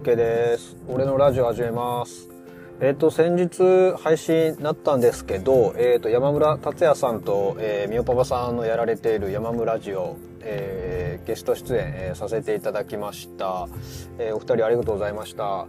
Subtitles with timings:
[0.00, 0.76] どうも、みけです。
[0.88, 2.28] 俺のラジオ始めます。
[2.80, 13.68] えっ、と、先日配信になったんですけど、えっ、と、山村達也さんと、えー、みおパパさんのやられている山村ラジオ、えーゲスト出演、えーさせていただきました。
[14.18, 15.66] えーお二人ありがとうございました。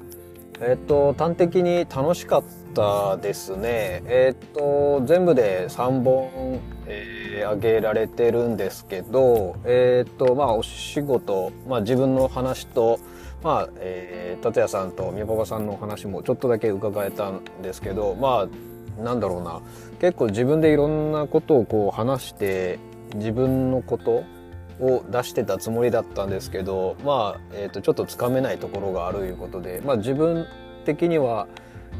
[0.61, 4.03] えっ、と、端的に楽しかったですね。
[4.05, 13.00] えっ、と、全部で3本、えー上げられてるんですけど、えっ、と、まあ、お仕事、まあ、自分の話と、
[13.44, 18.48] まあ、えー、達也さんとみパパさんのお話もちょっとだけ伺えたんですけど、ま
[19.00, 19.62] あ、なんだろうな。
[20.00, 22.80] 結構自分でいろんなことをこう話して、
[23.16, 24.23] 自分のこと
[24.80, 30.45] を出してたつもりだったんですけど、まあ、えっ、と、ちょっとつかめないところがあるいうことで、まあ自分
[30.86, 31.47] 的には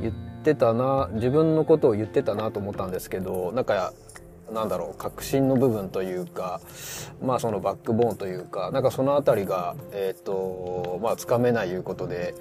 [0.02, 3.94] 言ってたな、自分のことを言ってたなと思ったんですけど、なんか、
[4.54, 6.62] なんだろう、確信の部分というか、
[7.22, 12.36] まあそのバックボーンというか、なんかそのあたりが、えっ、と、まあつかめないいうことで、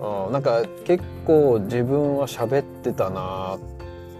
[0.00, 3.58] うん、なんか結構自分は喋ってたな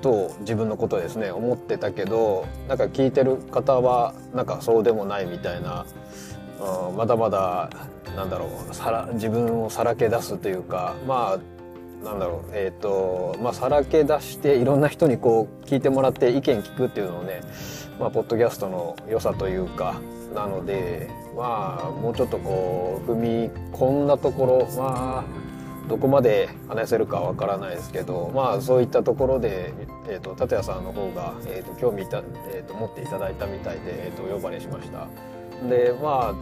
[0.03, 5.87] と自分のことですね思ってたけどなんか聞いてる方はなんかそうでもないみたいな、
[6.89, 7.71] うん、まだまだ
[8.17, 11.58] なんだろうさら自分をさらけ出すというかまあ
[12.05, 17.41] なんだろうえっ、とまあさらけ出していろんな人にこう聞いてもらって意見聞くっていうのをね
[17.99, 20.01] まあポッドキャストの良さというか
[20.35, 25.49] なのでまあもうちょっとこう踏み込んだところまあ
[25.89, 29.73] どこまで話せるかわからないですけどまあそういったところで、
[30.09, 35.09] えー、と達也さんの方が、えー、と興味た、えー、と持っていただいたみたいで、えー、とお呼ばれしました。
[35.69, 36.35] でま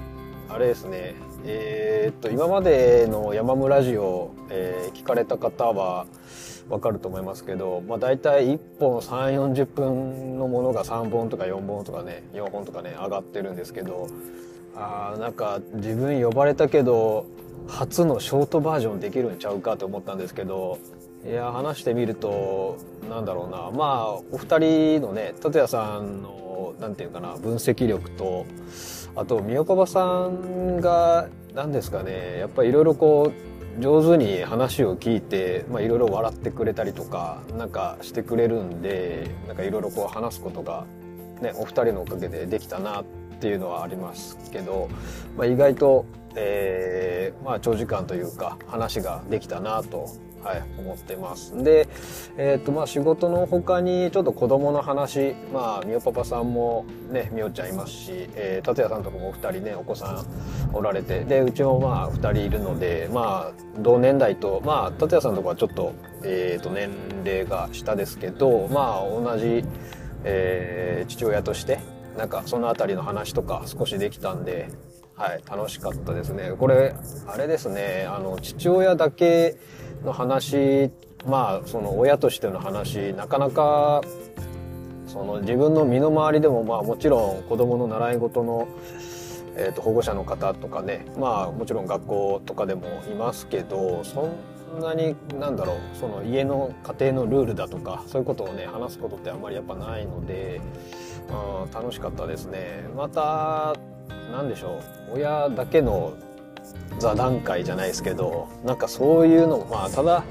[0.49, 1.15] ああれですね。
[1.49, 6.07] えー、と今までの山村ラジオ、えー聞かれた方は
[6.69, 14.09] わかると思いますけど、まあ、大体1本3 4 0分のものが3本とか4本とかね4本とかね上がってるんですけど
[14.75, 17.27] あなんか自分呼ばれたけど
[17.69, 20.79] 初のショートバージョンできるんちゃうかと思ったんですけど
[21.25, 22.79] いや話してみると
[23.09, 23.71] なんだろうな。
[23.71, 28.47] まあお二人のね達也さんのなんていうかな分析力と
[29.17, 33.33] あとみおパパさんが何ですかねやっぱりいろいろこ
[33.79, 40.87] う上手に話を聞いていろいろ笑ってくれたりとかなんかしてくれるんでなんかいろいろこう話すことが
[41.41, 43.05] ねお二人のおかげでできたなっ
[43.41, 44.89] ていうのはありますけど、
[45.37, 50.09] まあ、意外と、えーまあ、長時間というか話ができたなと、
[50.47, 51.61] はい、思ってます。
[51.65, 51.89] で、
[52.37, 60.25] えーとまあ、仕事の他にちょっと子供の話、まあ、みおパパさんもねみおちゃんいますし、えー、達也さんとかもお二人ねお子さん
[60.73, 65.93] おられてでうちもまあ二人いるので、まあ、同年代と、まあ、達也さんとかはちょっと,、
[66.23, 66.91] えー、と年
[67.25, 69.65] 齢が下ですけど、まあ、同じ、
[70.23, 71.79] えー父親として
[72.17, 74.71] なんかそのあたりの話とか少しできたんで、
[75.15, 76.53] はい、楽しかったですね。
[76.59, 76.95] これ、
[77.27, 79.57] あれですね、あの、父親だけ
[80.07, 80.91] の話、
[81.27, 84.01] まあ、その親としての話、なかなか、
[85.07, 88.69] その自分の身の回りでも、まあもちろん子供の習い事の、
[89.57, 94.29] えー、と保護者の方とかね、まあもちろん学校とかでもいますけど、そ
[94.79, 100.61] んなに、なんだろう、その家の家庭のルールだとか、そういうことをね、話すことってあんまりやっぱないので、
[101.65, 102.85] うん、楽しかったですね。
[102.97, 103.75] また、
[104.31, 104.81] なんでしょ
[105.13, 106.13] う、親だけの
[106.99, 110.25] 座談会じゃないですけど、なんかそういうのも、まあ、ただ、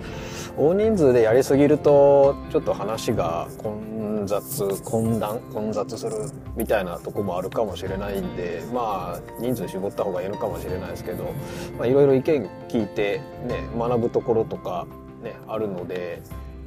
[0.58, 6.14] 大人数でやりすぎると、ちょっと話が混雑、混乱、混雑する
[6.56, 11.34] みたいなとこもあるかもしれないんで、まあ、人数絞った方がいいのかもしれないですけど、
[11.86, 14.88] いろいろ意見聞いて、ね、学ぶところとか、
[15.24, 16.22] ね、あるので、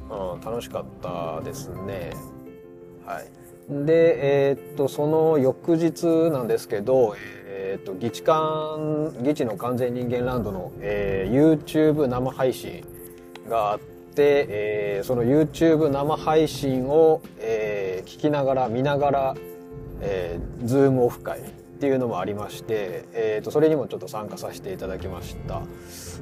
[0.09, 2.13] うん、楽しかったですね。
[3.05, 3.85] はい。
[3.85, 7.38] で、えーっと、その翌日なんですけど、えー
[7.75, 12.83] っと、議事館、議事の完全人間ランドの、えー YouTube 生配信
[13.49, 19.35] があって、えーその YouTube 生配信を、えー聞きながら、見ながら、
[20.01, 21.39] えー、 Zoom オフ会
[21.79, 25.61] っていうのもありまして、えー、とそれにもちょっと参加させていただきました。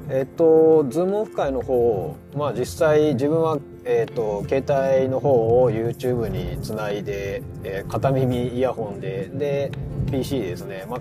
[0.08, 9.72] えっ、と、 Zoom オフ会の方、まあ実際自分は、えっ、と、携帯の方を YouTube につないで、えー片耳イヤホンで、で、
[10.10, 11.00] PC ですね、Mac、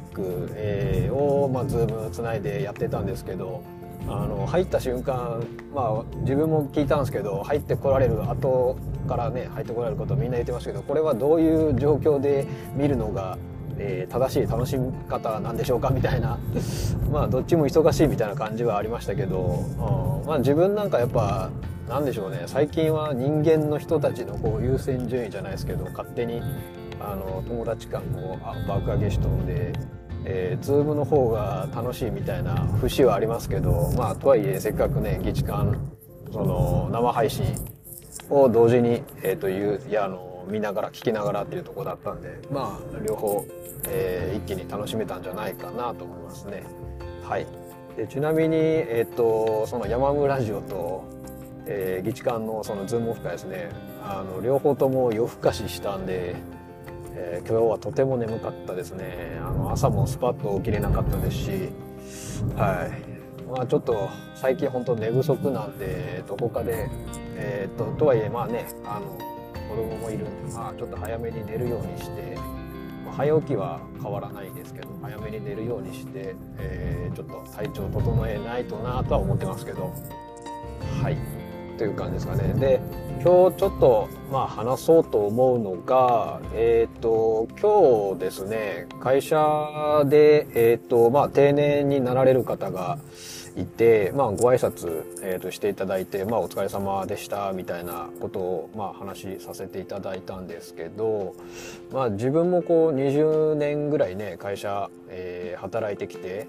[0.55, 3.63] えーを、まあ、 Zoom つないでやってたんですけど、
[4.09, 8.77] あの入った瞬間まあ自分も聞いたんですけど入ってこられる後
[9.07, 13.37] からね入ってこられることみんな言ってましたけどこれはどういう状況で見るのが、
[13.77, 16.39] えー正しい楽しみ方なんでしょうかみたいな
[17.11, 21.49] まあどっちも忙しいみたいな感じはありましたけど、うんまあ自分なんかやっぱ
[21.89, 26.41] なんでしょうね最近は人間の人たちのこう優先順位じゃないですけど勝手に
[26.99, 29.73] あの友達間をあ爆上げしとんで、
[30.25, 35.77] えー、ズームの方が楽しいみたいな節はありますけど、まあ、とはいえ、せっかくね、議事館、
[36.31, 37.45] その、生配信
[38.29, 43.45] を同時に、え、ー、と、いう、いや、あの、見ながら、聞きながらっていうとこだったんで、まあ、両方、
[43.87, 46.63] えー、一気に楽しめたんじゃないかなと思いますね。
[47.23, 47.45] はい。
[47.95, 51.03] でちなみに、えっ、ー、と、その山村ラジオと、
[51.65, 53.69] えー、議事館のそのズームオフ会ですね、
[54.03, 56.35] あの、両方とも夜更かししたんで、
[57.19, 59.39] えー、今日はとても眠かったですね。
[59.41, 61.49] あの、朝もスパッと起きれなかったですし、
[62.55, 63.49] はい。
[63.49, 66.87] まあちょっと最近本当寝不足なんで、どこかで、
[67.35, 69.17] えっ、と、とはいえまあね、あの、
[69.67, 72.37] 子供もいるんで、まあちょっと早めに寝るようにして、
[73.03, 79.91] まあ、早起きは変わらないですけど、早めに寝るようにして、えー、ちょっと体調整えないとなとは思ってますけど、
[81.01, 81.36] はい。
[81.77, 82.53] という感じですかね。
[82.53, 82.79] で、
[83.23, 92.97] 今日ちょっと、まあ、話そうと思うのが、えっ、ー、と、今日ですね、会社で、えっ、ー、と、まあ、定年になられる方が
[93.55, 101.35] いて、まあ、ご挨拶、えー、としていただいて、まあ、お疲れ様でした、みたいなことを、まあ、話させていただいたんですけど、
[101.91, 106.47] まあ、自分もこう、20年ぐらいね、会社、えー、働いてきて、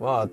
[0.00, 0.28] まあ、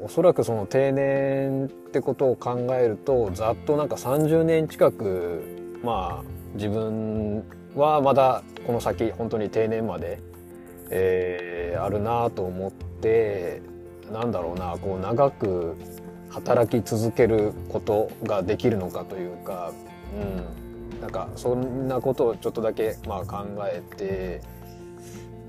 [0.00, 7.44] おそらくその定年ってことを考えるとざっとなんか30年近くまあ自分
[7.74, 10.20] はまだこの先本当に定年まで、
[10.90, 13.62] えー、あるなと思って
[14.12, 15.76] なんだろうなこう長く
[16.30, 19.72] 働き続けることができるのかというか、
[20.14, 24.42] うん、なんかそんなことをちょっとだけまあ考えて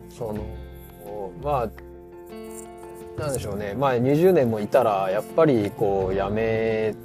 [0.09, 0.45] その
[1.43, 1.69] まあ
[3.17, 3.73] なんでしょうね。
[3.73, 6.95] まあ20年もいたらやっぱりこう辞め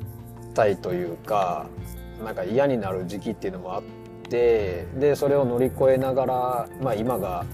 [0.54, 1.66] たいというか
[2.22, 3.82] なんか嫌になる時期っていうのもあっ
[4.28, 7.46] てでそれを乗り越えながらまあ今が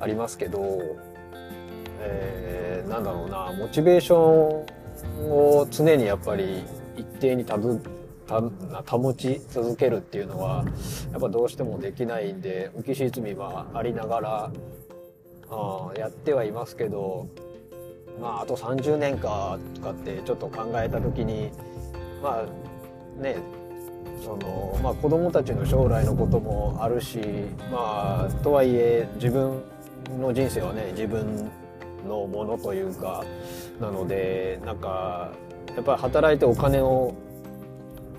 [0.00, 0.80] ありますけど、
[2.00, 4.66] えー、なんだろうなモチベーション
[5.30, 6.64] を常にやっぱり
[6.96, 10.64] 一定に保ち続けるっていうのは
[11.12, 14.52] やっぱどうしてもできないんで浮き沈みはありながら
[15.50, 17.28] あやってはいますけど
[18.20, 21.50] まああと30年かとかってちょっと考えた時に
[22.22, 22.44] ま
[23.18, 23.36] あね
[24.22, 27.18] そのまあ子供たちの将来のこともあるし
[27.70, 29.62] まあとはいえ自分
[30.20, 31.50] の人生はね自分
[32.06, 33.24] のものというか
[33.80, 35.30] なのでなんか
[35.74, 37.14] やっぱり働いてお金を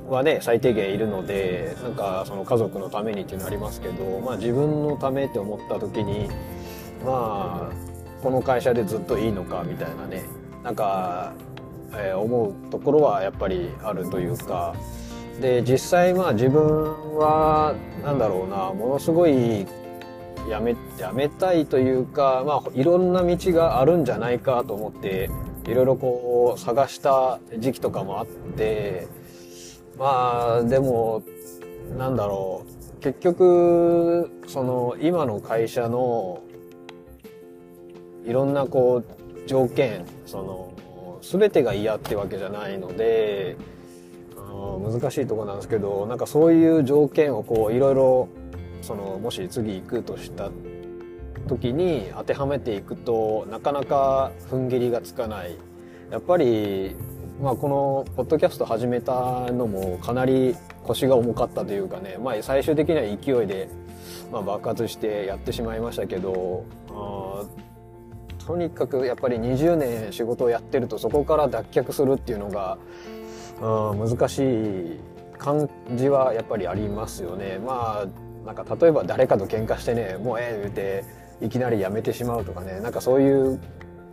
[0.09, 6.27] はね最低限いるのでなんかその家族のためにっていうのありますけど、まあ、自分のためって思った時に
[7.05, 7.90] まあ
[8.21, 10.23] この会社でずっといいのかみたいなね。
[10.63, 11.33] なんか、
[11.93, 14.75] えー、思うところはやっぱりあるというか。
[15.39, 17.73] で実際まあ自分は
[18.03, 18.73] なんだろうな。
[18.73, 19.65] ものすごい
[20.49, 25.29] やめやめたいというかまあいろんな道があるんじゃないかと思って
[25.65, 29.07] いろいろこう探した時期とかもあって。
[29.97, 31.23] まあでも
[31.97, 33.01] なんだろう。
[33.01, 36.43] 結局その今の会社の
[38.25, 43.55] いろんなこう条件その全てが嫌ってわけじゃないので
[44.91, 48.29] 難しいとこなんですけどなんかそういう条件をこういろいろ
[48.81, 50.49] そのもし次行くとした
[51.47, 55.57] 時に当てはめていくとなかなか踏ん切りがつかない。
[56.11, 56.93] やっぱり、
[57.41, 63.69] まあ、このポッドキャスト始めたのもかなり腰が重かったというかね、まあ、最終的には勢いで、
[64.29, 66.65] まあ、爆発してやってしまいましたけど
[68.51, 72.77] とにかくやっぱり20年仕事をやってるとそこから脱却するっていうのが、
[73.61, 74.99] うん、難しい
[75.37, 77.59] 感じはやっぱりありますよね。
[77.65, 81.05] まあなんか例えば誰かと喧嘩してねもうええ言うて
[81.45, 83.57] いきなりやめてしまうとかねなんかそういう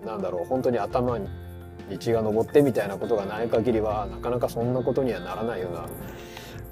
[0.07, 1.26] なんだろう本当に頭に
[1.99, 5.71] 血が上ってみたいなことがない限りはなかなかそんなことにはならないよ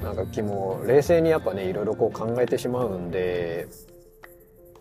[0.01, 3.67] うななんか気も冷静にやっぱねいろいろこう考えてしまうんで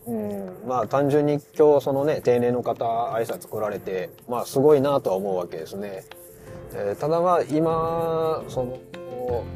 [0.07, 6.03] うん、まあ単純に今日そのね、定年の方挨拶来られて、まあすごいなとは思うわけですね。
[6.73, 8.77] えー、ただまあ今、その、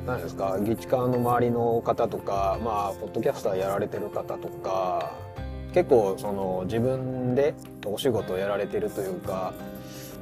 [0.06, 5.12] 何ですか、議事館の周りの方とか、まあ、ポッドキャスターやられてる方とか、
[5.74, 7.54] 結構その自分で
[7.86, 9.54] お仕事をやられてるというか、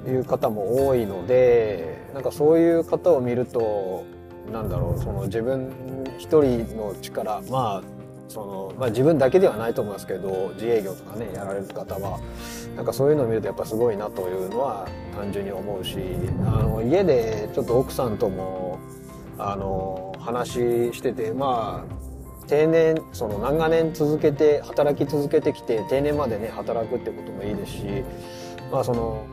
[0.06, 4.04] いう方も多いので、なんかそういう方を見ると、
[4.52, 5.72] なんだろう、その自分
[6.18, 7.97] 一人の力、まあ
[8.28, 12.20] その、まあ、自分だけではないと思いますけど自営業とかねやられる方は
[12.76, 15.98] なんかそういうのを見るとやっぱすごいなというのは単純に思うし
[16.46, 18.80] あの家でちょっと奥さんとも
[19.38, 27.84] あの話しててまあ定年その長年続けて働き続けてきて定年までね働くってこともいいですし
[28.72, 29.26] まあその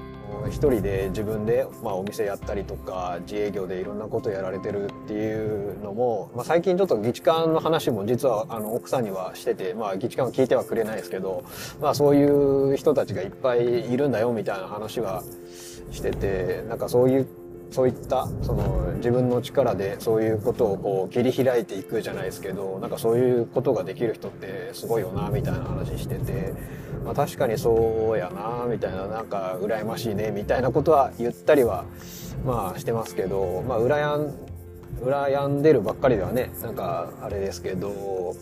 [0.49, 11.45] 一人で自分で、まあ、お店やったりとか自営業でいろんなことやられてるっていうのも、まあ、最近ちょっと議事官の話も実はあの奥さんにはしてて、まあ、議事官は聞いてはくれないですけど、
[11.81, 15.23] まあ、そういう人たちがいっぱいいるんだよみたいな話は
[15.91, 17.29] しててなんかそういう
[17.75, 26.55] そういったその自分の力でそういうことをこう切り開いていくじゃないですけどなんかそういうことができる人ってすごいよなみたいな話してて、
[27.05, 31.85] まあ、確かにそうやなみたいななんか羨ましいねみたいなことは言ったりは
[32.47, 34.33] まあしてますけどまあ羨ん
[35.03, 38.37] 羨んでるばっかりではねなんかあれですけど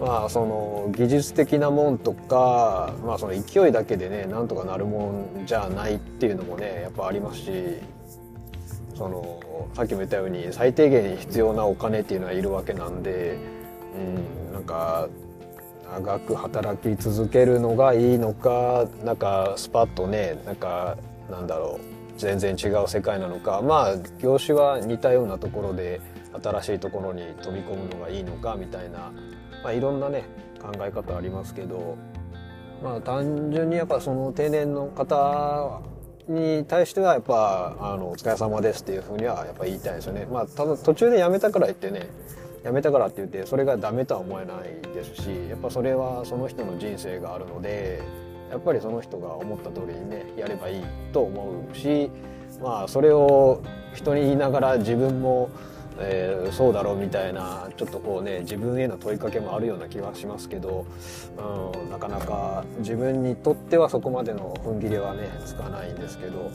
[0.00, 5.12] まあその技術的なもんとかまあその勢いだけでねなんとかなるも
[5.42, 7.52] んじゃないっていうのもねやっぱありますし
[8.94, 9.40] その
[9.74, 13.36] さっきも言ったように最低限必要なお金っていうのはいるわけなんで、
[13.96, 15.08] うん、なんか
[15.92, 20.96] 長く働き続けるのがいいのかなんかスパッとねなんか
[21.30, 26.00] なんだろう全然違う世界なのかまあ業種は似たようなところで
[26.42, 29.12] 新しいところに飛び込むのがいいのかみたいな、
[29.62, 30.24] まあ、いろんなね
[30.60, 31.96] 考え方ありますけど、
[32.82, 35.80] まあ、単純にやっぱその定年の方
[36.28, 40.26] に対してはやっぱ、あの、お疲れ様ですっていうふうにはやっぱ言いたいですよね。
[40.30, 42.08] まあ、ただ途中で辞めたから言ってね、
[42.64, 48.00] 辞めたからって言って、それがダメとは思えないですし、やっぱそれはその人の人生があるので、
[48.50, 52.10] やっぱりその人が思った通りにね、やればいいと思うし、
[52.62, 53.60] まあ、それを
[53.94, 55.50] 人に言いながら自分も、
[55.98, 60.86] えー、そうだろうみたいなちょっとこうね自分への問いかけもあるような気はしますけど、
[61.82, 66.50] うん、なかなか自分にとってはそこまでの踏ん切りはねつかないんですけど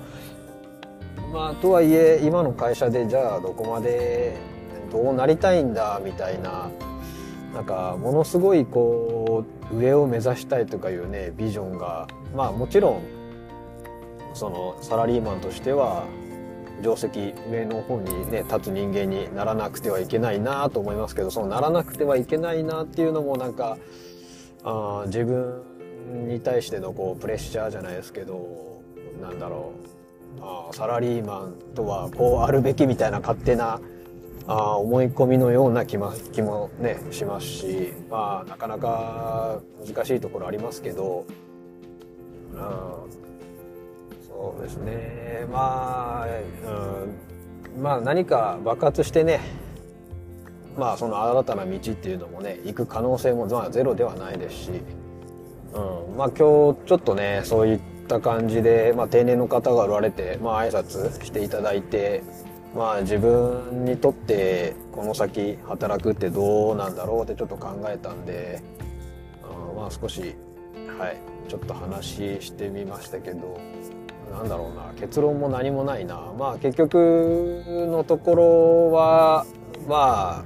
[1.31, 4.36] まあとはいえ今の会社でじゃあどこまで
[4.91, 6.69] どうなりたいんだみたいな
[7.53, 13.03] なんかものすごいこう上を目指したいとかいうねビジョンがまあもちろん
[14.34, 16.05] そのサラリーマンとしては
[16.81, 17.07] 定石
[17.50, 23.77] 上の方にね立つ人間にならなくてはいけないなと思いますけどそのならなくてはいけないなっていうのもなんか
[24.63, 25.63] あ自分
[26.27, 28.81] に対してのこうプレッシャーじゃないですけど
[29.21, 29.89] なんだろう。
[30.41, 33.81] あサラリーマンとはこうあるべきみたいな勝手な
[34.48, 41.25] あ思い込みのような気も気もねしますしまあなかなか難しいところありますけど、
[42.53, 43.28] うん
[44.39, 45.46] そうですね。
[45.51, 46.27] まあ、
[47.75, 49.41] うん、まあ何か爆発してね
[50.77, 54.72] まあその新たな道っていうのもね行く可能性もまあゼロではないですし、
[55.74, 62.24] うん、まあ今日ちょっとねそういった感じで、まあ、定年の方がおられて、まあ挨拶していただいて
[62.74, 68.62] まあ自分にとってこの先働くってどうなんだろうってちょっと考えたんで、
[69.43, 70.34] うん、まあ少し
[70.98, 71.17] はい。
[71.48, 73.60] ちょっと話してみましたけど。
[74.31, 76.33] なんだろうな結論も何もないな。
[76.38, 79.45] まあ結局のところは
[79.88, 80.45] ま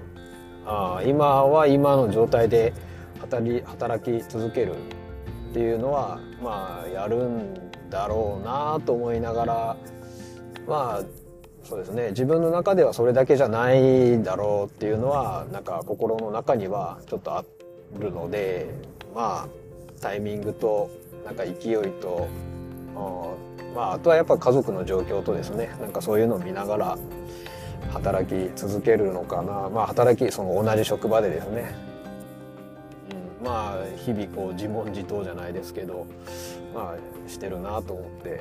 [0.66, 2.74] ああ今は今の状態で
[3.20, 4.76] 働働き続ける
[5.52, 9.78] っていうのはまあやるんだろうなと思いながら
[10.68, 11.04] まあ
[11.64, 12.10] そうですね。
[12.10, 17.46] 自分の中ではそれだけじゃないだろうっていうのはなんか心の中にはちょっとあ
[17.98, 18.68] るので
[19.16, 19.48] まあ
[20.02, 20.90] タイミングと
[21.26, 22.28] なんか勢いと
[23.74, 26.98] まあ、あとはやっぱ家族の状況とですねなんかそういうのを見ながら
[27.92, 29.70] 働き続けるのかな。
[29.70, 31.76] まあ働きその同じ職場でですね、
[33.42, 36.06] うん、まあ日々こう自問自答じゃないですけど
[36.74, 38.40] まあしてるなと思って、はい、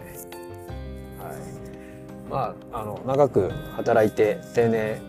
[2.31, 5.01] まああの長く働いて定年、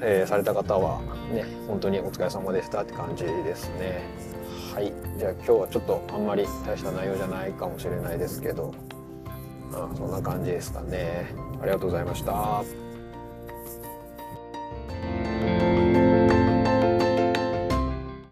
[0.00, 1.00] えー、された方は
[1.32, 4.02] ね本当にお疲れ様でしたって感じですね。
[4.74, 8.74] はい、じゃあ今日はちょっとあんまり大した内容じゃないかもしれないですけど。
[9.72, 11.34] あそんな感じですかね。
[11.60, 12.91] ありがとうございました。